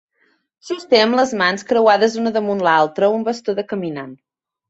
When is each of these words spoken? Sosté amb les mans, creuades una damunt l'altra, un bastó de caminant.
Sosté 0.69 1.01
amb 1.07 1.17
les 1.19 1.33
mans, 1.41 1.65
creuades 1.73 2.17
una 2.21 2.33
damunt 2.39 2.65
l'altra, 2.69 3.11
un 3.19 3.27
bastó 3.27 3.55
de 3.61 3.67
caminant. 3.75 4.17